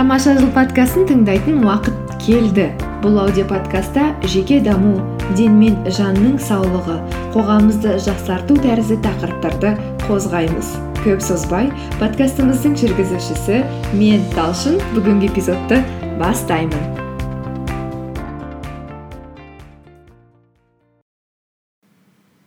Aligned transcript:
тамаша 0.00 0.32
жыл 0.32 0.46
подкастын 0.54 1.02
тыңдайтын 1.10 1.58
уақыт 1.60 2.12
келді. 2.24 2.70
Бұл 3.02 3.18
аудиоподкастта 3.20 4.06
жеке 4.32 4.56
даму 4.64 4.94
ден 5.36 5.58
мен 5.60 5.74
жанның 5.84 6.38
саулығы 6.40 6.94
қоғамымызды 7.34 7.98
жақсарту 8.06 8.54
тәрізді 8.64 8.96
тақырыптарды 9.04 9.74
қозғаймыз. 10.06 10.70
Көп 11.04 11.20
созбай 11.20 11.68
подкастымыздың 12.00 12.78
жүргізушісі 12.80 13.58
мен 13.98 14.24
талшын 14.32 14.78
бүгінгі 14.94 15.28
эпизодты 15.34 15.82
бастаймын. 16.22 16.80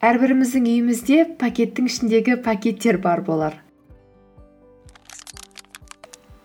Әрбіріміздің 0.01 0.71
үйімізде 0.73 1.21
пакеттің 1.37 1.91
ішіндегі 1.91 2.39
пакеттер 2.49 2.97
бар 2.97 3.21
болар. 3.21 3.61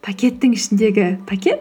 Пакеттің 0.09 0.55
ішіндегі 0.57 1.07
пакет. 1.29 1.61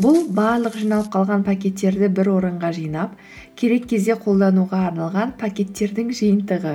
Бұл 0.00 0.22
барлық 0.38 0.78
жиналып 0.80 1.10
қалған 1.12 1.44
пакеттерді 1.44 2.08
бір 2.16 2.30
орынға 2.32 2.70
жинап 2.78 3.18
керек 3.60 3.84
кезде 3.90 4.16
қолдануға 4.22 4.86
арналған 4.88 5.34
пакеттердің 5.42 6.14
жиынтығы. 6.16 6.72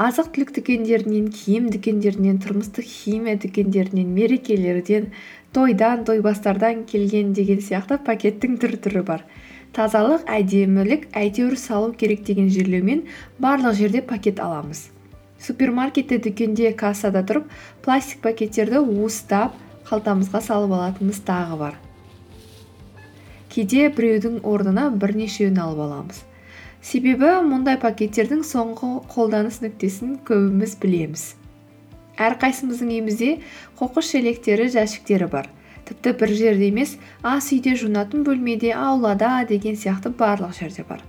Азық 0.00 0.32
түлік 0.32 0.54
дүкендерінен 0.56 1.28
киім 1.28 1.68
дүкендерінен 1.76 2.40
тұрмыстық 2.46 2.88
химия 2.88 3.36
дүкендерінен 3.44 4.16
мерекелерден 4.16 5.10
тойдан 5.52 6.06
тойбастардан 6.08 6.86
келген 6.88 7.36
деген 7.36 7.60
сияқты 7.60 8.00
пакеттің 8.08 8.56
түр 8.64 8.78
түрі 8.88 9.04
бар. 9.12 9.28
Тазалық 9.76 10.24
әдемілік 10.40 11.06
әйтеуір 11.12 11.60
салу 11.60 11.92
керек 11.92 12.24
деген 12.24 12.48
жерлеумен 12.48 13.04
барлық 13.36 13.76
жерде 13.76 14.00
пакет 14.00 14.40
аламыз. 14.40 14.88
Супермаркетте 15.42 16.18
дүкенде 16.22 16.72
кассада 16.78 17.24
тұрып 17.26 17.48
пластик 17.84 18.22
пакеттерді 18.24 18.80
уыстап 18.80 19.56
қалтамызға 19.88 20.40
салып 20.46 20.74
алатынымыз 20.78 21.22
тағы 21.26 21.58
бар. 21.58 21.78
Кейде 23.52 23.88
біреудің 23.92 24.38
орнына 24.48 24.88
бірнешеуін 24.96 25.58
алып 25.60 25.82
аламыз. 25.86 26.22
Себебі 26.82 27.34
мұндай 27.46 27.76
пакеттердің 27.82 28.40
соңғы 28.46 28.94
қолданыс 29.12 29.60
нүктесін 29.62 30.16
көбіміз 30.26 30.78
білеміз. 30.82 31.24
Әрқайсымыздың 32.22 32.94
үйімізде 32.94 33.28
қоқыс 33.78 34.08
шелектері 34.14 34.70
жәшіктері 34.72 35.28
бар. 35.30 35.50
Тіпті 35.88 36.14
бір 36.20 36.34
жерде 36.38 36.68
емес 36.70 36.96
ас 37.22 37.50
үйде 37.52 37.74
жуынатын 37.78 38.24
бөлмеде 38.26 38.72
аулада 38.72 39.42
деген 39.48 39.76
сияқты 39.76 40.14
барлық 40.16 40.54
жерде 40.58 40.86
бар. 40.88 41.02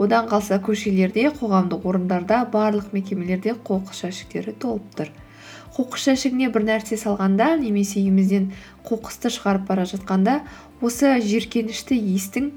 Одан 0.00 0.28
қалса 0.30 0.56
көшелерде 0.64 1.28
қоғамдық 1.36 1.84
орындарда 1.84 2.40
барлық 2.52 2.94
мекемелерде 2.96 3.52
қоқыс 3.52 4.00
жәшіктері 4.06 4.54
толып 4.62 4.86
тұр. 4.96 5.10
Қоқыс 5.76 6.08
жәшігіне 6.08 6.48
бір 6.54 6.64
нәрсе 6.66 6.96
салғанда 7.00 7.52
немесе 7.60 8.00
үйімізден 8.00 8.50
қоқысты 8.88 9.30
шығарып 9.36 9.68
бара 9.68 9.84
жатқанда 9.88 10.40
осы 10.80 11.12
жиіркенішті 11.20 12.00
иістің 12.00 12.50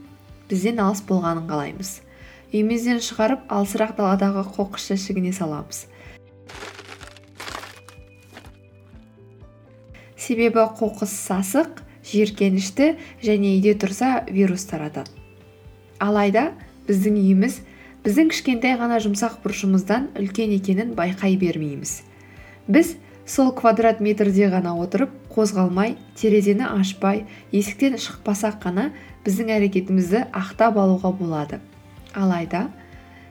бізден 0.49 0.79
алыс 0.79 1.03
болғанын 1.07 1.45
қалаймыз. 1.51 1.99
Үйімізден 2.53 3.03
шығарып 3.03 3.45
алысырақ 3.51 3.95
даладағы 3.99 4.47
қоқыс 4.55 4.91
жәшігіне 4.93 5.35
саламыз. 5.35 5.85
Себебі 10.15 10.63
қоқыс 10.79 11.11
сасық 11.27 11.83
жиіркенішті 12.07 12.93
және 13.23 13.57
үйде 13.57 13.73
тұрса 13.75 14.21
вирус 14.31 14.63
таратады. 14.69 15.11
Алайда 15.99 16.53
біздің 16.87 17.19
үйіміз 17.21 17.61
біздің 18.03 18.29
кішкентай 18.33 18.75
ғана 18.79 18.99
жұмсақ 19.03 19.39
бұрышымыздан 19.43 20.09
үлкен 20.19 20.51
екенін 20.57 20.91
байқай 20.97 21.37
бермейміз. 21.39 22.01
Біз 22.67 22.95
сол 23.25 23.53
квадрат 23.55 24.01
метрде 24.03 24.49
ғана 24.51 24.75
отырып 24.83 25.13
қозғалмай 25.31 25.95
терезені 26.19 26.67
ашпай 26.67 27.23
есіктен 27.55 27.95
шықпасақ 27.95 28.59
қана 28.65 28.89
біздің 29.23 29.53
әрекетімізді 29.55 30.25
ақтап 30.35 30.77
алуға 30.83 31.13
болады. 31.15 31.61
Алайда 32.13 32.67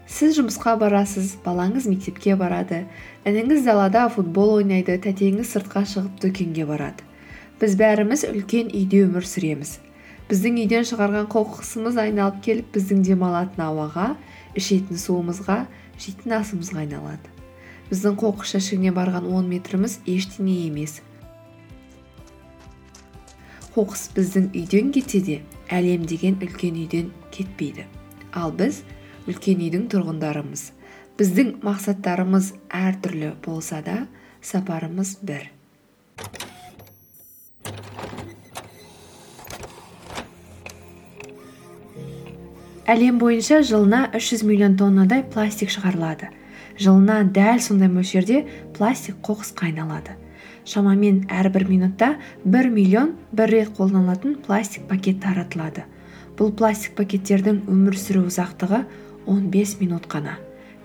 сіз 0.08 0.38
жұмысқа 0.40 0.78
барасыз 0.80 1.36
балаңыз 1.44 1.86
мектепке 1.92 2.34
барады 2.40 2.86
ініңіз 3.28 3.68
далада 3.68 4.08
футбол 4.12 4.56
ойнайды 4.56 4.96
тәтеңіз 4.96 5.52
сыртқа 5.52 5.84
шығып 5.92 6.20
дүкенге 6.24 6.66
барады. 6.66 7.04
Біз 7.60 7.76
бәріміз 7.78 8.24
үлкен 8.32 8.72
үйде 8.72 9.04
өмір 9.04 9.28
сүреміз. 9.28 9.76
Біздің 10.32 10.62
үйден 10.62 10.86
шығарған 10.88 11.26
қоқысымыз 11.28 11.98
айналып 12.00 12.38
келіп 12.46 12.68
біздің 12.72 13.02
демалатын 13.04 13.66
ауаға 13.66 14.06
ішетін 14.56 14.96
суымызға 14.96 15.58
жейтін 16.00 16.38
асымызға 16.38 16.78
айналады. 16.86 17.32
Біздің 17.90 18.16
қоқыс 18.22 18.54
жәшігіне 18.56 18.94
барған 18.96 19.26
он 19.28 19.50
метріміз 19.52 19.98
ештеңе 20.08 20.54
емес. 20.70 21.02
Қоқыс 23.76 24.06
біздің 24.16 24.48
үйден 24.56 24.88
кетсе 24.96 25.20
де 25.20 25.36
әлем 25.68 26.08
деген 26.08 26.40
үлкен 26.40 26.80
үйден 26.80 27.12
кетпейді. 27.34 27.84
Ал 28.32 28.56
біз 28.56 28.80
үлкен 29.28 29.60
үйдің 29.60 29.90
тұрғындарымыз. 29.92 30.70
Біздің 31.20 31.58
мақсаттарымыз 31.60 32.54
әртүрлі 32.72 33.34
болса 33.44 33.84
да 33.84 34.06
сапарымыз 34.40 35.18
бір. 35.20 35.50
Әлем 42.92 43.16
бойынша 43.18 43.62
жылына 43.64 44.10
300 44.12 44.42
миллион 44.44 44.74
тоннадай 44.76 45.22
пластик 45.24 45.70
шығарылады. 45.72 46.28
Жылына 46.76 47.22
дәл 47.24 47.60
сондай 47.64 47.88
мөлшерде 47.88 48.42
пластик 48.76 49.16
қоқысқа 49.24 49.70
айналады. 49.70 50.16
Шамамен 50.68 51.22
әрбір 51.32 51.64
минутта 51.70 52.16
1 52.44 52.68
миллион 52.74 53.14
бір 53.32 53.48
рет 53.54 53.70
қолданылатын 53.78 54.34
пластик 54.44 54.84
пакет 54.90 55.22
таратылады. 55.24 55.86
Бұл 56.36 56.52
пластик 56.52 56.92
пакеттердің 56.98 57.62
өмір 57.70 57.96
сүру 57.96 58.26
ұзақтығы 58.28 58.82
15 59.24 59.78
минут 59.80 60.10
қана. 60.12 60.36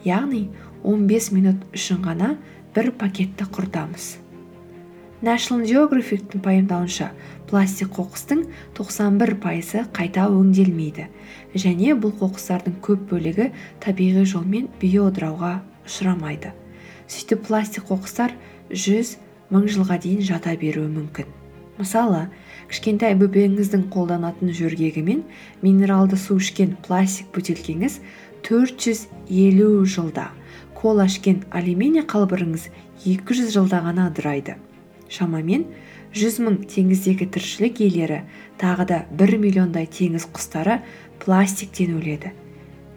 Яғни 0.07 0.47
15 0.85 1.33
минут 1.35 1.67
үшін 1.75 1.99
ғана 2.07 2.37
бір 2.75 2.93
пакетті 2.95 3.49
құртамыз. 3.51 4.15
National 5.17 5.65
geographicтің 5.65 6.43
пайымдауынша 6.45 7.07
пластик 7.49 7.89
қоқыстың 7.95 8.43
91 8.77 9.39
пайызы 9.41 9.81
қайта 9.89 10.27
өңделмейді. 10.29 11.07
Және 11.61 11.95
бұл 11.97 12.13
қоқыстардың 12.19 12.77
көп 12.85 13.07
бөлігі 13.11 13.49
табиғи 13.83 14.25
жолмен 14.29 14.69
биоыдырауға 14.81 15.53
ұшырамайды. 15.87 16.53
Сөйтіп 17.07 17.47
пластик 17.47 17.87
қоқыстар 17.89 18.35
жүз 18.71 19.15
мың 19.53 19.67
жылға 19.71 19.99
дейін 20.03 20.23
жата 20.27 20.55
беруі 20.59 20.89
мүмкін. 20.91 21.27
Мысалы 21.77 22.25
кішкентай 22.71 23.15
бөбегіңіздің 23.19 23.87
қолданатын 23.93 24.51
жөргегі 24.57 25.03
мен 25.05 25.23
минералды 25.61 26.17
су 26.19 26.39
ішкен 26.41 26.75
пластик 26.85 27.29
бөтелкеңіз 27.35 27.99
450 28.47 29.85
жылда. 29.85 30.31
Кола 30.77 31.05
ішкен 31.09 31.43
алюминий 31.51 32.03
қалбырыңыз 32.03 32.67
200 33.05 33.53
жылда 33.53 33.83
ғана 33.85 34.09
ыдырайды. 34.11 34.57
Шамамен 35.09 35.67
жүз 36.17 36.39
мың 36.43 36.57
теңіздегі 36.71 37.27
тіршілік 37.33 37.81
иелері 37.85 38.23
тағы 38.61 38.87
да 38.89 38.99
бір 39.11 39.37
миллиондай 39.41 39.87
теңіз 39.87 40.27
құстары 40.33 40.81
пластиктен 41.23 41.97
өледі. 41.97 42.33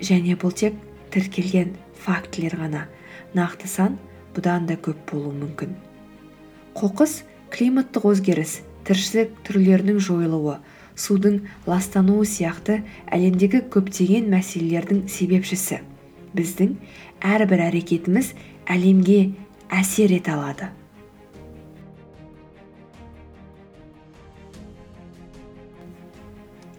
Және 0.00 0.36
бұл 0.41 0.54
тек 0.56 0.76
тіркелген 1.12 1.75
фактілер 2.04 2.56
ғана. 2.60 2.86
Нақты 3.34 3.69
сан 3.70 3.98
бұдан 4.34 4.66
да 4.66 4.76
көп 4.81 4.98
болуы 5.10 5.34
мүмкін. 5.36 5.76
Қоқыс 6.75 7.22
климаттық 7.53 8.09
өзгеріс 8.12 8.60
тіршілік 8.88 9.36
түрлерінің 9.47 10.00
жойылуы 10.03 10.59
судың 11.00 11.41
ластануы 11.69 12.26
сияқты 12.28 12.80
әлемдегі 13.12 13.62
көптеген 13.72 14.28
мәселелердің 14.32 15.06
себепшісі. 15.10 15.80
Біздің 16.36 16.76
әрбір 17.26 17.66
әрекетіміз 17.70 18.34
әлемге 18.70 19.33
әсер 19.71 20.15
ете 20.15 20.34
алады. 20.36 20.71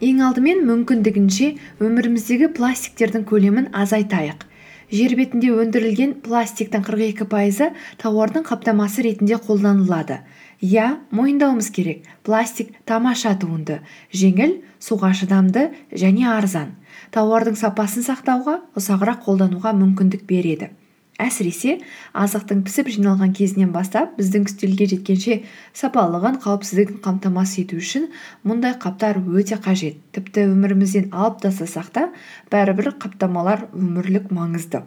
Ең 0.01 0.21
алдымен 0.25 0.63
мүмкіндігінше 0.65 1.47
өміріміздегі 1.85 2.47
пластиктердің 2.57 3.25
көлемін 3.29 3.67
азайтайық. 3.77 4.47
Жер 4.91 5.13
бетінде 5.15 5.51
өндірілген 5.53 6.15
пластиктің 6.25 6.81
қырық 6.87 7.03
екі 7.13 7.27
пайызы 7.29 7.69
тауардың 8.01 8.43
қаптамасы 8.49 9.05
ретінде 9.05 9.37
қолданылады. 9.45 10.17
Иә 10.59 10.97
мойындауымыз 11.15 11.69
керек. 11.71 12.09
Пластик 12.25 12.73
тамаша 12.89 13.37
туынды 13.39 13.79
жеңіл 14.11 14.57
суға 14.81 15.13
шыдамды 15.15 15.69
және 15.93 16.27
арзан. 16.33 16.75
Тауардың 17.13 17.55
сапасын 17.61 18.03
сақтауға 18.09 18.59
ұзағырақ 18.75 19.23
қолдануға 19.29 19.77
мүмкіндік 19.77 20.25
береді. 20.27 20.73
Әсіресе 21.21 21.77
азықтың 22.17 22.63
пісіп 22.67 22.89
жиналған 22.95 23.33
кезінен 23.37 23.71
бастап 23.75 24.15
біздің 24.17 24.47
үстелге 24.49 24.87
жеткенше 24.91 25.37
сапалығын 25.77 26.39
қауіпсіздігін 26.43 27.01
қамтамасыз 27.05 27.63
ету 27.63 27.81
үшін 27.81 28.07
мұндай 28.47 28.77
қаптар 28.81 29.19
өте 29.21 29.59
қажет. 29.61 29.99
Тіпті 30.15 30.47
өмірімізден 30.51 31.11
алып 31.11 31.43
тастасақ 31.45 31.91
та 31.95 32.07
бәрібір 32.53 32.95
қаптамалар 33.01 33.67
өмірлік 33.71 34.31
маңызды. 34.33 34.83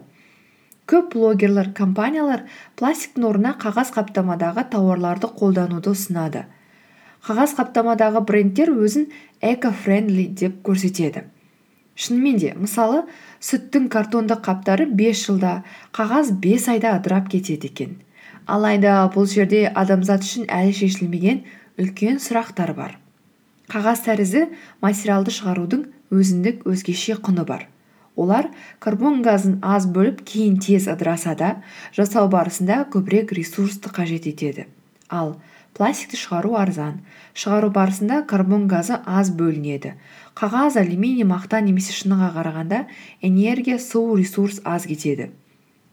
Көп 0.85 1.15
блогерлер 1.15 1.71
компаниялар 1.73 2.43
пластиктің 2.77 3.23
орнына 3.25 3.55
қағаз 3.61 3.89
қаптамадағы 3.95 4.67
тауарларды 4.69 5.31
қолдануды 5.39 5.95
ұсынады. 5.95 6.45
Қағаз 7.25 7.55
қаптамадағы 7.57 8.21
брендтер 8.21 8.69
өзін 8.69 9.07
эко 9.41 9.71
френдли 9.73 10.27
деп 10.29 10.59
көрсетеді. 10.67 11.25
Шынымен 11.95 12.39
де 12.41 12.53
мысалы 12.59 13.03
сүттің 13.43 13.87
картондық 13.93 14.43
қаптары 14.45 14.87
5 14.99 15.21
жылда 15.27 15.53
қағаз 15.95 16.33
5 16.43 16.67
айда 16.75 16.95
ыдырап 16.99 17.29
кетеді 17.31 17.71
екен. 17.71 17.95
Алайда 18.45 18.97
бұл 19.15 19.25
жерде 19.31 19.65
адамзат 19.73 20.25
үшін 20.27 20.49
әлі 20.51 20.75
шешілмеген 20.75 21.43
үлкен 21.81 22.19
сұрақтар 22.21 22.75
бар. 22.77 22.97
Қағаз 23.71 24.03
тәрізді 24.05 24.43
материалды 24.83 25.33
шығарудың 25.33 25.87
өзіндік 26.13 26.67
өзгеше 26.69 27.17
құны 27.25 27.45
бар. 27.47 27.65
Олар 28.15 28.51
карбон 28.79 29.21
газын 29.25 29.57
аз 29.61 29.87
бөліп 29.91 30.21
кейін 30.27 30.59
тез 30.63 30.87
ыдыраса 30.91 31.33
да 31.35 31.49
жасау 31.95 32.29
барысында 32.31 32.85
көбірек 32.93 33.33
ресурсты 33.35 33.89
қажет 33.89 34.29
етеді. 34.29 34.67
Ал 35.09 35.35
пластикті 35.75 36.17
шығару 36.17 36.55
арзан. 36.57 37.01
Шығару 37.35 37.69
барысында 37.75 38.21
карбон 38.29 38.67
газы 38.71 38.97
аз 39.05 39.31
бөлінеді. 39.35 39.93
Қағаз 40.39 40.79
алюминий 40.79 41.27
мақта 41.27 41.59
немесе 41.63 41.93
шыныға 41.95 42.31
қарағанда 42.37 42.85
энергия 43.21 43.79
су 43.79 44.15
ресурс 44.15 44.61
аз 44.63 44.87
кетеді. 44.87 45.29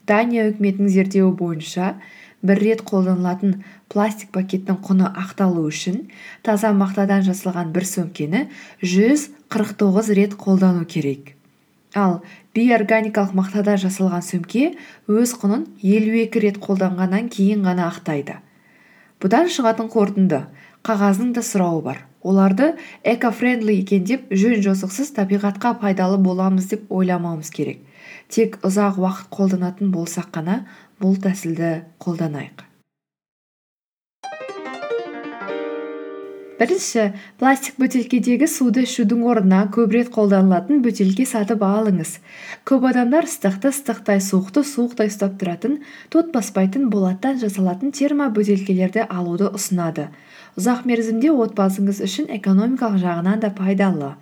Дания 0.07 0.49
үкіметінің 0.51 0.91
зерттеуі 0.91 1.35
бойынша 1.39 1.95
бір 2.43 2.59
рет 2.63 2.83
қолданылатын 2.87 3.63
пластик 3.91 4.33
пакеттің 4.35 4.81
құны 4.87 5.11
ақталу 5.11 5.63
үшін 5.69 6.09
таза 6.47 6.73
мақтадан 6.75 7.23
жасалған 7.27 7.71
бір 7.75 7.87
сөмкені 7.87 8.47
жүз 8.83 9.29
қырық 9.53 9.77
тоғыз 9.83 10.11
рет 10.19 10.35
қолдану 10.39 10.85
керек. 10.87 11.35
Ал 11.95 12.23
бейорганикалық 12.57 13.35
мақтадан 13.37 13.79
жасалған 13.83 14.25
сөмке 14.27 14.73
өз 15.07 15.37
құнын 15.39 15.67
елу 15.83 16.17
екі 16.25 16.47
рет 16.47 16.59
қолданғаннан 16.63 17.29
кейін 17.31 17.63
ғана 17.69 17.91
ақтайды. 17.93 18.41
Бұдан 19.23 19.47
шығатын 19.55 19.89
қорытынды 19.93 20.41
қағаздың 20.87 21.31
да 21.37 21.45
сұрауы 21.47 21.83
бар. 21.85 22.01
Оларды 22.23 22.73
экофрендли 23.07 23.79
екен 23.83 24.05
деп 24.07 24.29
жөн 24.31 24.63
жосықсыз 24.67 25.13
табиғатқа 25.17 25.77
пайдалы 25.83 26.19
боламыз 26.23 26.69
деп 26.71 26.91
ойламауымыз 26.91 27.51
керек. 27.55 27.81
Тек 28.29 28.59
ұзақ 28.67 28.99
уақыт 29.03 29.31
қолданатын 29.35 29.95
болсақ 29.95 30.31
қана 30.35 30.63
бұл 31.03 31.19
тәсілді 31.23 31.73
қолданайық. 32.03 32.72
Бірінші 36.59 37.05
пластик 37.41 37.79
бөтелкедегі 37.83 38.49
суды 38.51 38.85
ішудің 38.87 39.23
орнына 39.29 39.61
көп 39.75 39.95
рет 39.97 40.11
қолданылатын 40.15 40.83
бөтелке 40.85 41.27
сатып 41.29 41.63
алыңыз. 41.67 42.17
Көп 42.69 42.89
адамдар 42.91 43.29
ыстықты 43.29 43.73
ыстықтай 43.73 44.21
суықты 44.25 44.65
суықтай 44.73 45.13
ұстап 45.13 45.39
тұратын 45.41 45.79
тот 46.09 46.33
баспайтын 46.35 46.91
болаттан 46.91 47.41
жасалатын 47.43 47.95
термобөтелкелерді 47.97 49.07
алуды 49.09 49.53
ұсынады. 49.53 50.11
Ұзақ 50.59 50.85
мерзімде 50.89 51.31
отбасыңыз 51.33 52.03
үшін 52.05 52.29
экономикалық 52.37 53.01
жағынан 53.07 53.41
да 53.41 53.53
пайдалы. 53.57 54.15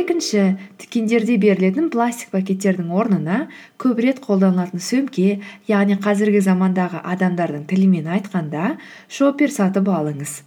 Екінші 0.00 0.44
дүкендерде 0.80 1.36
берілетін 1.42 1.90
пластик 1.94 2.32
пакеттердің 2.34 2.90
орнына 2.94 3.38
көп 3.80 4.02
рет 4.04 4.22
қолданылатын 4.24 4.82
сөмке 4.82 5.28
яғни 5.70 5.98
қазіргі 6.06 6.42
замандағы 6.48 7.02
адамдардың 7.14 7.68
тілімен 7.70 8.10
айтқанда 8.16 8.74
шоппер 9.08 9.54
сатып 9.54 9.88
алыңыз. 9.98 10.42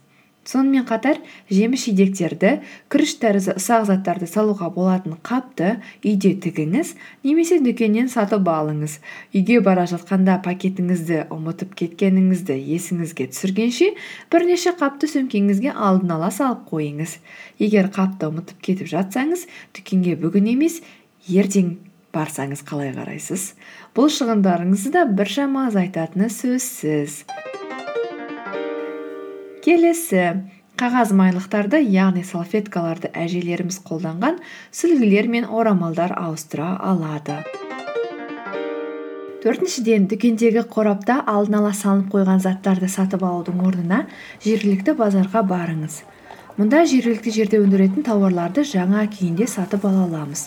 Сонымен 0.47 0.85
қатар 0.88 1.19
жеміс 1.51 1.83
жидектерді 1.88 2.53
күріш 2.91 3.17
тәрізді 3.21 3.57
ұсақ 3.59 3.88
заттарды 3.89 4.27
салуға 4.31 4.69
болатын 4.73 5.17
қапты 5.25 5.73
үйде 6.01 6.33
тігіңіз 6.44 6.94
немесе 7.27 7.59
дүкеннен 7.63 8.07
сатып 8.11 8.47
алыңыз. 8.47 8.99
Үйге 9.35 9.59
бара 9.65 9.83
жатқанда 9.91 10.39
пакетіңізді 10.45 11.25
ұмытып 11.33 11.75
кеткеніңізді 11.81 12.55
есіңізге 12.77 13.27
түсіргенше 13.33 13.91
бірнеше 14.31 14.75
қапты 14.79 15.11
сөмкеңізге 15.11 15.73
алдын 15.75 16.15
ала 16.15 16.31
салып 16.31 16.63
қойыңыз. 16.71 17.17
Егер 17.59 17.91
қапты 17.91 18.31
ұмытып 18.31 18.63
кетіп 18.63 18.91
жатсаңыз 18.93 19.47
дүкенге 19.75 20.15
бүгін 20.21 20.53
емес 20.55 20.79
ертең 21.27 21.75
барсаңыз 22.15 22.63
қалай 22.65 22.93
қарайсыз? 22.95 23.51
Бұл 23.97 24.09
шығындарыңызды 24.13 24.93
да 24.95 25.05
біршама 25.09 25.67
азайтатыны 25.71 26.31
сөзсіз. 26.33 27.23
Келесі 29.67 30.21
қағаз 30.79 31.09
майлықтарды 31.11 31.81
яғни 31.91 32.21
салфеткаларды 32.23 33.09
әжелеріміз 33.11 33.81
қолданған 33.83 34.37
сүлгілер 34.71 35.27
мен 35.27 35.47
орамалдар 35.51 36.13
ауыстыра 36.15 36.69
алады. 36.79 37.41
Төртіншіден 39.43 40.05
дүкендегі 40.07 40.63
қорапта 40.71 41.17
алдын 41.33 41.57
ала 41.59 41.73
салынып 41.75 42.13
қойған 42.13 42.39
заттарды 42.45 42.87
сатып 42.87 43.25
алудың 43.27 43.59
орнына 43.67 44.05
жергілікті 44.45 44.95
базарға 45.01 45.43
барыңыз. 45.51 45.99
Мұнда 46.55 46.85
жергілікті 46.87 47.35
жерде 47.35 47.59
өндіретін 47.59 48.07
тауарларды 48.07 48.63
жаңа 48.63 49.03
күйінде 49.11 49.49
сатып 49.51 49.83
ала 49.89 50.05
аламыз. 50.07 50.45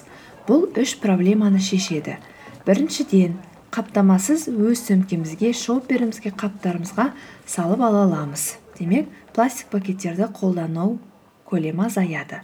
Бұл 0.49 0.65
үш 0.81 0.97
проблеманы 1.05 1.61
шешеді. 1.61 2.17
Біріншіден 2.65 3.37
қаптамасыз 3.69 4.49
өз 4.49 4.89
сөмкемізге 4.89 5.53
шоперімізге 5.53 6.33
қаптарымызға 6.41 7.11
салып 7.45 7.85
ала 7.85 8.09
аламыз. 8.09 8.49
Демек 8.81 9.13
пластик 9.37 9.69
пакеттерді 9.71 10.31
қолдану 10.35 10.97
көлемі 11.47 11.87
азаяды. 11.87 12.41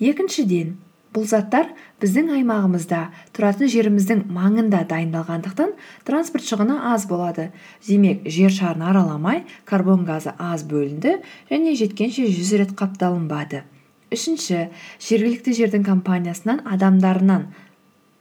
Екіншіден 0.00 0.76
бұл 1.12 1.26
заттар 1.28 1.68
біздің 2.00 2.30
аймағымызда 2.38 3.00
тұратын 3.36 3.68
жеріміздің 3.72 4.22
маңында 4.32 4.82
дайындалғандықтан 4.88 5.74
транспорт 6.08 6.46
шығыны 6.48 6.78
аз 6.92 7.04
болады. 7.10 7.50
Демек 7.86 8.24
жер 8.24 8.54
шарын 8.54 8.86
араламай 8.88 9.42
карбон 9.68 10.06
газы 10.08 10.32
аз 10.38 10.64
бөлінді 10.68 11.18
және 11.50 11.74
жеткенше 11.76 12.24
жүз 12.32 12.54
рет 12.62 12.72
қапталынбады. 12.78 13.64
Үшінші 14.12 14.70
жергілікті 15.00 15.56
жердің 15.60 15.84
компаниясынан 15.84 16.64
адамдарынан 16.68 17.50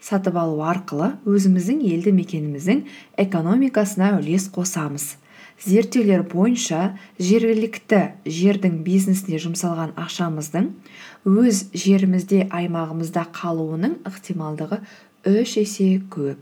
сатып 0.04 0.38
алу 0.40 0.62
арқылы 0.66 1.13
өзіміздің 1.30 1.81
елді 1.94 2.13
мекеніміздің 2.18 2.86
экономикасына 3.24 4.16
үлес 4.19 4.50
қосамыз. 4.52 5.16
Зерттеулер 5.66 6.24
бойынша 6.25 6.98
жергілікті 7.22 8.02
жердің 8.25 8.81
бизнесіне 8.86 9.40
жұмсалған 9.44 9.94
ақшамыздың 10.02 10.69
өз 11.30 11.66
жерімізде 11.78 12.48
аймағымызда 12.50 13.28
қалуының 13.36 14.00
ықтималдығы 14.10 14.81
үш 15.30 15.58
есе 15.62 15.92
көп. 16.13 16.40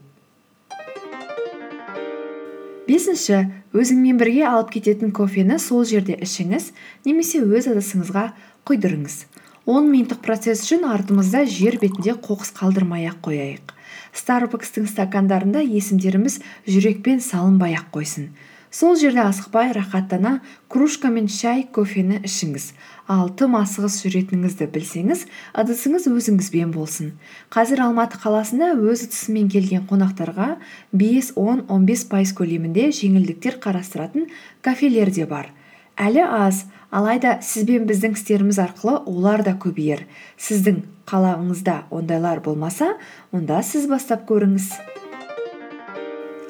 Бесінші 2.90 3.44
өзіңмен 3.76 4.18
бірге 4.18 4.48
алып 4.50 4.72
кететін 4.78 5.12
кофені 5.14 5.60
сол 5.62 5.84
жерде 5.86 6.16
ішіңіз 6.26 6.72
немесе 7.06 7.44
өз 7.44 7.68
ыдысыңызға 7.70 8.24
құйдырыңыз. 8.66 9.26
Он 9.70 9.92
минуттық 9.92 10.24
процесс 10.26 10.64
үшін 10.66 10.88
артымызда 10.90 11.44
жер 11.46 11.78
бетінде 11.78 12.16
қоқыс 12.18 12.50
қалдырмай 12.58 13.06
ақ 13.12 13.20
қояйық. 13.28 13.76
Старбакстың 14.18 14.88
стакандарында 14.90 15.62
есімдеріміз 15.62 16.40
жүрекпен 16.66 17.22
салынбай 17.22 17.78
ақ 17.78 17.92
қойсын. 17.94 18.32
Сол 18.72 18.96
жерде 18.96 19.22
асықпай 19.26 19.72
рахаттана 19.74 20.40
кружкамен 20.70 21.28
шай 21.28 21.64
кофені 21.74 22.22
ішіңіз. 22.24 22.72
Ал 23.10 23.32
тым 23.34 23.56
асығыс 23.58 24.00
жүретініңізді 24.06 24.68
білсеңіз 24.74 25.24
ыдысыңыз 25.58 26.06
өзіңізбен 26.12 26.74
болсын. 26.76 27.16
Қазір 27.50 27.82
алматы 27.88 28.22
қаласында 28.22 28.76
өз 28.78 29.08
ыдысымен 29.08 29.50
келген 29.50 29.88
қонақтарға 29.90 30.60
бес 30.94 31.34
он 31.36 31.66
он 31.68 31.90
бес 31.90 32.06
пайыз 32.06 32.36
көлемінде 32.38 32.92
жеңілдіктер 32.94 33.58
қарастыратын 33.64 34.30
кафелер 34.62 35.10
де 35.10 35.26
бар. 35.26 35.50
Әлі 35.98 36.24
аз. 36.24 36.66
Алайда 36.90 37.36
сіз 37.46 37.68
бен 37.68 37.84
біздің 37.90 38.16
істеріміз 38.18 38.58
арқылы 38.64 38.96
олар 39.10 39.44
да 39.46 39.52
көбейер. 39.54 40.08
Сіздің 40.42 40.82
қалағыңызда 41.10 41.84
ондайлар 41.94 42.42
болмаса 42.46 42.96
онда 43.32 43.62
сіз 43.62 43.86
бастап 43.92 44.26
көріңіз. 44.30 44.72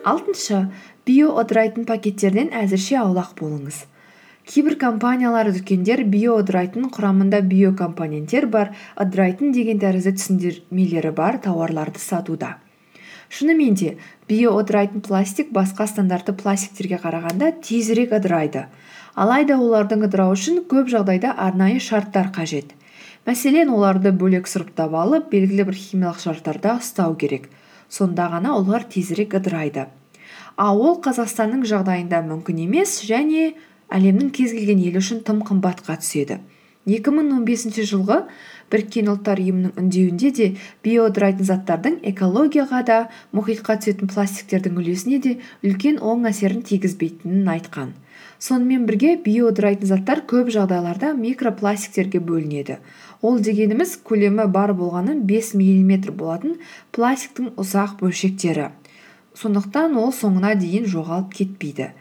Алтыншы 0.09 0.65
биоыдырайтын 1.09 1.87
пакеттерден 1.89 2.51
әзірше 2.63 2.99
аулақ 3.03 3.35
болыңыз. 3.39 3.83
Кейбір 4.49 4.79
компаниялар 4.81 5.51
дүкендер 5.53 6.01
биоыдырайтын 6.09 6.87
құрамында 6.93 7.43
биокомпоненттер 7.51 8.47
бар 8.49 8.71
ыдырайтын 8.97 9.51
деген 9.53 9.77
тәрізді 9.83 10.15
түсіндірмелері 10.17 11.11
бар 11.13 11.37
тауарларды 11.43 12.01
сатуда. 12.01 12.55
Шынымен 13.29 13.75
де 13.77 13.91
биоыдырайтын 14.29 15.03
пластик 15.05 15.51
басқа 15.53 15.85
стандартты 15.91 16.33
пластиктерге 16.33 16.97
қарағанда 17.03 17.51
тезірек 17.61 18.15
ыдырайды. 18.17 18.65
Алайда 19.13 19.59
олардың 19.61 20.07
ыдырауы 20.07 20.33
үшін 20.39 20.63
көп 20.71 20.89
жағдайда 20.89 21.35
арнайы 21.37 21.77
шарттар 21.77 22.33
қажет. 22.33 22.73
Мәселен 23.29 23.69
оларды 23.69 24.09
бөлек 24.09 24.49
сұрыптап 24.49 24.97
алып 24.97 25.29
белгілі 25.29 25.69
бір 25.69 25.77
химиялық 25.77 26.25
шарттарда 26.25 26.79
ұстау 26.81 27.13
керек. 27.21 27.51
Сонда 27.89 28.31
ғана 28.33 28.57
олар 28.57 28.81
тезірек 28.89 29.37
ыдырайды. 29.37 29.85
Ал 30.59 30.81
ол 30.83 30.97
қазақстанның 31.03 31.63
жағдайында 31.71 32.19
мүмкін 32.27 32.63
емес 32.65 32.97
және 33.07 33.53
әлемнің 33.95 34.31
кез 34.35 34.51
келген 34.57 34.81
елі 34.83 34.99
үшін 34.99 35.21
тым 35.27 35.39
қымбатқа 35.47 35.95
түседі. 36.01 36.39
екі 36.89 37.11
мың 37.13 37.31
он 37.35 37.43
бесінші 37.45 37.83
жылғы 37.85 38.17
біріккен 38.73 39.09
ұлттар 39.11 39.39
ұйымының 39.43 39.77
үндеуінде 39.77 40.31
де 40.37 40.47
биодырайтын 40.83 41.45
заттардың 41.45 41.99
экологияға 42.11 42.81
да 42.87 42.97
мұхитқа 43.35 43.77
түсетін 43.79 44.09
пластиктердің 44.13 44.79
үлесіне 44.81 45.19
де 45.25 45.35
үлкен 45.63 45.99
оң 46.01 46.25
әсерін 46.31 46.63
тигізбейтінін 46.65 47.47
айтқан. 47.55 47.93
Сонымен 48.39 48.87
бірге 48.89 49.15
биодырайтын 49.25 49.87
заттар 49.87 50.23
көп 50.25 50.49
жағдайларда 50.55 51.13
микропластиктерге 51.13 52.19
бөлінеді. 52.19 52.79
Ол 53.21 53.39
дегеніміз 53.39 53.97
көлемі 54.03 54.47
бар 54.47 54.73
болғаны 54.73 55.19
бес 55.29 55.53
миллиметр 55.53 56.11
болатын 56.11 56.57
пластиктің 56.95 57.53
ұсақ 57.59 57.99
бөлшектері. 58.01 58.71
Сондықтан 59.37 59.97
ол 59.99 60.13
соңына 60.15 60.55
дейін 60.59 60.87
жоғалып 60.89 61.33
кетпейді. 61.41 61.91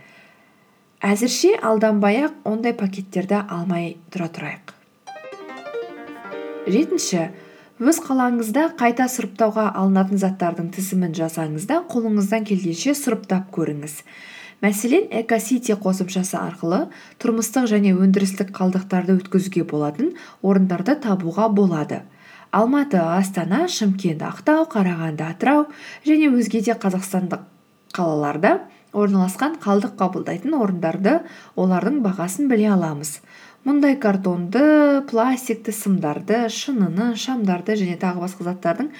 Әзірше 1.05 1.53
алданбай 1.63 2.25
ақ 2.27 2.41
ондай 2.49 2.75
пакеттерді 2.75 3.43
алмай 3.45 3.97
тұра 4.11 4.31
тұрайық. 4.35 4.73
Жетінші 6.69 7.29
өз 7.79 8.01
қалаңызда 8.03 8.73
қайта 8.81 9.07
сұрыптауға 9.07 9.69
алынатын 9.79 10.19
заттардың 10.19 10.73
тізімін 10.75 11.15
жасаңыз 11.15 11.69
да 11.71 11.79
қолыңыздан 11.93 12.49
келгенше 12.49 12.97
сұрыптап 12.99 13.53
көріңіз. 13.55 14.01
Мәселен 14.59 15.07
экосити 15.21 15.77
қосымшасы 15.79 16.35
арқылы 16.35 16.89
тұрмыстық 17.23 17.69
және 17.71 17.93
өндірістік 17.95 18.51
қалдықтарды 18.57 19.15
өткізуге 19.21 19.63
болатын 19.63 20.17
орындарды 20.43 20.97
табуға 20.99 21.47
болады. 21.55 22.03
Алматы 22.51 22.99
астана 22.99 23.67
шымкент 23.69 24.23
ақтау 24.25 24.65
қарағанды 24.73 25.25
атырау 25.27 25.67
және 26.07 26.31
өзге 26.33 26.63
де 26.65 26.75
қазақстандық 26.81 27.45
қалаларда 27.97 28.53
орналасқан 28.93 29.59
қалдық 29.63 29.99
қабылдайтын 30.01 30.57
орындарды 30.57 31.19
олардың 31.57 32.01
бағасын 32.07 32.49
біле 32.49 32.71
аламыз. 32.73 33.19
Мұндай 33.69 33.99
картонды 34.01 35.03
пластикті 35.11 35.75
сымдарды 35.77 36.47
шыныны 36.49 37.15
шамдарды 37.21 37.77
және 37.77 37.99
тағы 38.01 38.25
басқа 38.25 38.47
заттардың 38.49 38.93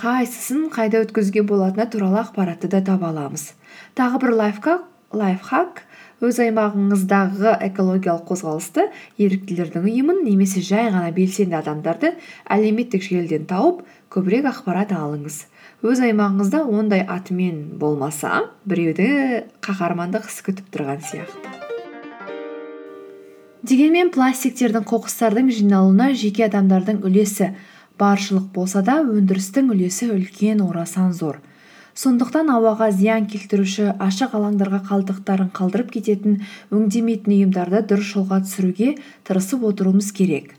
қайсысын 0.00 0.70
қайда 0.72 1.02
өткізуге 1.04 1.42
болатыны 1.44 1.84
туралы 1.92 2.22
ақпаратты 2.22 2.70
да 2.72 2.80
таба 2.80 3.10
аламыз. 3.10 3.50
Тағы 3.98 4.22
бір 4.22 4.36
лайфхак 5.12 5.82
өз 6.20 6.36
аймағыңыздағы 6.44 7.54
экологиялық 7.70 8.26
қозғалысты 8.28 8.86
еріктілердің 9.24 9.86
ұйымын 9.88 10.20
немесе 10.26 10.60
жай 10.60 10.90
ғана 10.92 11.08
белсенді 11.16 11.56
адамдарды 11.56 12.12
әлеуметтік 12.44 13.06
желіден 13.06 13.46
тауып 13.48 13.80
көбірек 14.12 14.50
ақпарат 14.50 14.92
алыңыз. 14.92 15.46
Өз 15.80 16.02
аймағыңызда 16.04 16.60
ондай 16.68 17.06
атымен 17.08 17.78
болмаса 17.80 18.50
біреуді 18.68 19.08
қаһармандық 19.64 20.28
іс 20.28 20.42
күтіп 20.44 20.68
тұрған 20.74 21.00
сияқты. 21.08 21.56
Дегенмен 23.64 24.12
пластиктердің 24.12 24.84
қоқыстардың 24.88 25.48
жиналуына 25.56 26.12
жеке 26.16 26.46
адамдардың 26.50 27.00
үлесі 27.04 27.54
баршылық 28.00 28.52
болса 28.52 28.80
да 28.84 29.00
өндірістің 29.04 29.72
үлесі 29.72 30.12
үлкен 30.12 30.60
орасан 30.64 31.12
зор. 31.16 31.40
Сондықтан 31.98 32.50
ауаға 32.54 32.90
зиян 32.94 33.26
келтіруші 33.30 33.90
ашық 33.98 34.36
алаңдарға 34.38 34.80
қалдықтарын 34.86 35.50
қалдырып 35.56 35.90
кететін 35.96 36.40
өңдемейтін 36.70 37.34
ұйымдарды 37.36 37.82
дұрыс 37.90 38.14
жолға 38.14 38.40
түсіруге 38.46 38.94
тырысып 39.26 39.66
отыруымыз 39.66 40.12
керек. 40.14 40.54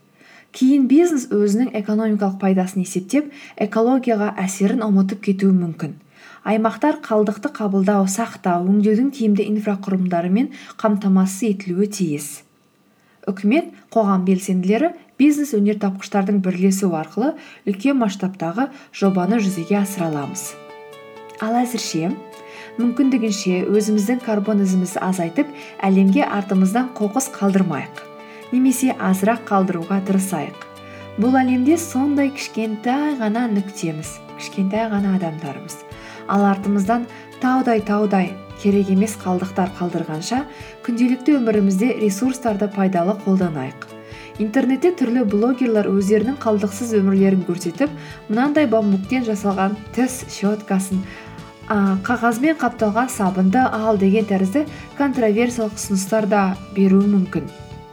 Кейін 0.52 0.88
бизнес 0.92 1.30
өзінің 1.32 1.72
экономикалық 1.80 2.38
пайдасын 2.42 2.84
есептеп 2.84 3.32
экологияға 3.56 4.34
әсерін 4.44 4.84
ұмытып 4.84 5.22
кетуі 5.30 5.56
мүмкін. 5.56 5.96
Аймақтар 6.44 6.98
қалдықты 7.06 7.54
қабылдау 7.56 8.08
сақтау 8.12 8.66
өңдеудің 8.68 9.12
тиімді 9.16 9.46
инфрақұрылымдарымен 9.54 10.50
қамтамасыз 10.82 11.54
етілуі 11.54 11.88
тиіс. 11.88 12.42
Үкімет 13.30 13.70
қоғам 13.94 14.26
белсенділері 14.26 14.92
бизнес 15.22 15.54
өнертапқыштардың 15.54 16.42
бірлесуі 16.42 16.98
арқылы 16.98 17.36
үлкен 17.70 18.02
масштабтағы 18.02 18.72
жобаны 18.98 19.40
жүзеге 19.46 19.84
асыра 19.84 20.10
аламыз. 20.10 20.50
Ал 21.42 21.58
әзірше 21.64 22.12
мүмкіндігінше 22.78 23.64
өзіміздің 23.74 24.22
карбон 24.26 24.62
ізімізді 24.64 25.02
азайтып 25.08 25.50
әлемге 25.88 26.24
артымыздан 26.26 26.92
қоқыс 26.98 27.32
қалдырмайық 27.36 28.04
немесе 28.52 28.92
азырақ 29.00 29.46
қалдыруға 29.48 30.02
тырысайық. 30.08 30.68
Бұл 31.20 31.36
әлемде 31.40 31.78
сондай 31.80 32.32
кішкентай 32.36 33.16
ғана 33.20 33.48
нүктеміз 33.52 34.14
кішкентай 34.38 34.88
ғана 34.92 35.16
адамдармыз 35.18 35.82
ал 36.32 36.46
артымыздан 36.48 37.08
таудай 37.42 37.82
таудай 37.84 38.32
керек 38.62 38.92
емес 38.94 39.18
қалдықтар 39.20 39.74
қалдырғанша 39.80 40.44
күнделікті 40.86 41.40
өмірімізде 41.40 41.96
ресурстарды 42.00 42.70
пайдалы 42.72 43.18
қолданайық. 43.26 43.88
Интернетте 44.42 44.94
түрлі 44.98 45.26
блогерлар 45.30 45.90
өздерінің 45.92 46.38
қалдықсыз 46.42 46.94
өмірлерін 46.98 47.44
көрсетіп 47.46 47.92
мынандай 48.30 48.70
бамбуктен 48.72 49.26
жасалған 49.28 49.76
тіс 49.96 50.22
щеткасын 50.32 51.04
қағазбен 51.72 52.58
қапталған 52.60 53.08
сабынды 53.12 53.62
ал 53.64 53.96
деген 54.00 54.26
тәрізді 54.28 54.66
контроверсиялық 54.98 55.78
ұсыныстар 55.78 56.28
да 56.28 56.42
беруі 56.76 57.08
мүмкін. 57.08 57.46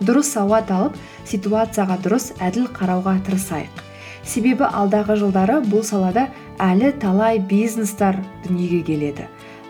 Дұрыс 0.03 0.33
сауат 0.35 0.73
алып 0.75 0.97
ситуацияға 1.29 1.99
дұрыс 2.03 2.33
әділ 2.43 2.67
қарауға 2.75 3.15
тырысайық. 3.29 3.85
Себебі 4.27 4.67
алдағы 4.67 5.19
жылдары 5.21 5.61
бұл 5.63 5.85
салада 5.87 6.27
әлі 6.59 6.91
талай 6.99 7.39
бизнестар 7.39 8.19
дүниеге 8.49 8.83
келеді. 8.91 9.29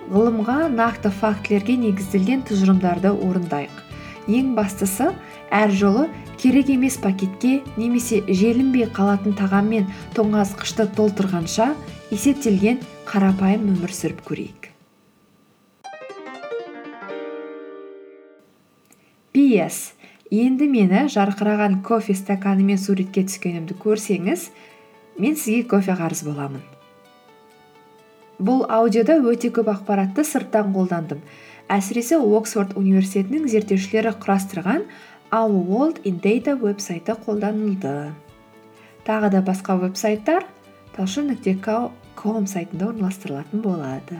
Ғылымға 0.08 0.70
нақты 0.72 1.12
фактілерге 1.12 1.76
негізделген 1.84 2.46
тұжырымдарды 2.48 3.12
орындайық. 3.12 3.84
Ең 4.28 4.54
бастысы 4.56 5.12
әр 5.52 5.72
жолы 5.72 6.08
керек 6.40 6.70
емес 6.72 6.96
пакетке 6.96 7.60
немесе 7.76 8.22
желінбей 8.28 8.88
қалатын 8.88 9.36
тағам 9.36 9.68
мен 9.68 9.88
тоңазытқышты 10.16 10.88
толтырғанша 10.96 11.74
есептелген 12.10 12.80
қарапайым 13.08 13.70
өмір 13.72 13.92
сүріп 13.96 14.18
көрейік. 14.26 14.66
Ps 19.32 19.78
енді 20.28 20.66
мені 20.68 21.06
жарқыраған 21.14 21.78
кофе 21.86 22.12
стаканымен 22.18 22.76
суретке 22.80 23.22
түскенімді 23.24 23.78
көрсеңіз 23.80 24.50
мен 25.16 25.38
сізге 25.40 25.62
кофе 25.70 25.94
қарыз 25.96 26.20
боламын. 26.26 26.60
Бұл 28.38 28.66
аудиода 28.68 29.16
өте 29.24 29.48
көп 29.56 29.70
ақпаратты 29.72 30.26
сырттан 30.28 30.74
қолдандым. 30.74 31.22
Әсіресе 31.72 32.18
оксфорд 32.20 32.76
университетінің 32.76 33.48
зерттеушілері 33.48 34.12
құрастырған 34.20 34.84
our 35.32 35.56
world 35.70 36.04
in 36.04 36.20
data 36.20 36.54
веб-сайты 36.60 37.16
қолданылды. 37.24 38.12
Тағы 39.08 39.32
да 39.32 39.40
басқа 39.40 39.78
веб-сайттар 39.80 40.44
талшын 40.96 41.32
нүкте 41.32 41.56
ком 42.18 42.48
сайтында 42.50 42.90
орналастырылатын 42.90 43.62
болады. 43.62 44.18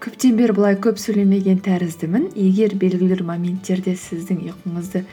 Көптен 0.00 0.38
бері 0.38 0.56
былай 0.56 0.78
көп 0.80 0.96
сөйлемеген 1.00 1.60
тәріздімін. 1.66 2.30
Егер 2.32 2.72
белгілі 2.80 3.18
бір 3.18 3.26
моменттерде 3.28 3.92
сіздің 4.00 4.40
ұйқыңызды 4.48 5.04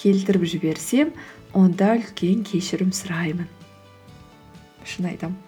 келтіріп 0.00 0.48
жіберсем 0.56 1.14
онда 1.54 1.94
үлкен 2.00 2.42
кешірім 2.48 2.90
сұраймын. 2.96 3.46
Шын 4.82 5.12
айтамын 5.12 5.38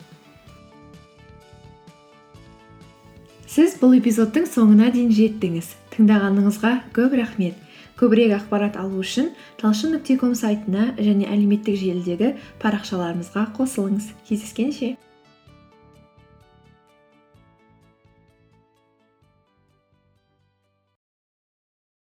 сіз 3.54 3.76
бұл 3.78 3.92
эпизодтың 4.00 4.48
соңына 4.50 4.88
дейін 4.90 5.12
жеттіңіз. 5.14 5.68
Тыңдағаныңызға 5.94 6.72
көп 6.96 7.12
рахмет. 7.20 7.63
Көбірек 8.04 8.34
ақпарат 8.36 8.74
алу 8.76 8.98
үшін 9.00 9.30
талшын 9.62 9.94
нүкте 9.96 10.18
сайтына 10.36 10.90
және 10.98 11.24
әлеуметтік 11.24 11.78
желідегі 11.80 12.34
парақшаларымызға 12.60 13.46
қосылыңыз. 13.56 14.10
Кездескенше! 14.28 14.90